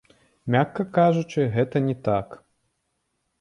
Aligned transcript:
Мякка 0.53 0.85
кажучы, 0.95 1.45
гэта 1.57 1.83
не 1.89 1.95
так. 2.09 2.27